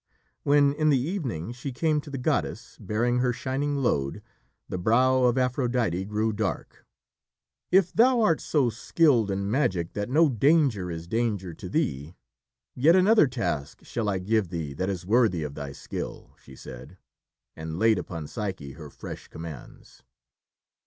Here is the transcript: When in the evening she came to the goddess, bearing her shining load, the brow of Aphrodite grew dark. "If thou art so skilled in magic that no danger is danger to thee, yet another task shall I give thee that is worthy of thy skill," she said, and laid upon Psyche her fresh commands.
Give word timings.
When 0.41 0.73
in 0.73 0.89
the 0.89 0.99
evening 0.99 1.51
she 1.51 1.71
came 1.71 2.01
to 2.01 2.09
the 2.09 2.17
goddess, 2.17 2.75
bearing 2.79 3.19
her 3.19 3.31
shining 3.31 3.75
load, 3.83 4.23
the 4.67 4.79
brow 4.79 5.25
of 5.25 5.37
Aphrodite 5.37 6.05
grew 6.05 6.33
dark. 6.33 6.87
"If 7.71 7.93
thou 7.93 8.19
art 8.21 8.41
so 8.41 8.71
skilled 8.71 9.29
in 9.29 9.51
magic 9.51 9.93
that 9.93 10.09
no 10.09 10.27
danger 10.27 10.89
is 10.89 11.05
danger 11.07 11.53
to 11.53 11.69
thee, 11.69 12.15
yet 12.73 12.95
another 12.95 13.27
task 13.27 13.83
shall 13.85 14.09
I 14.09 14.17
give 14.17 14.49
thee 14.49 14.73
that 14.73 14.89
is 14.89 15.05
worthy 15.05 15.43
of 15.43 15.53
thy 15.53 15.71
skill," 15.71 16.35
she 16.43 16.55
said, 16.55 16.97
and 17.55 17.77
laid 17.77 17.99
upon 17.99 18.25
Psyche 18.25 18.71
her 18.71 18.89
fresh 18.89 19.27
commands. 19.27 20.01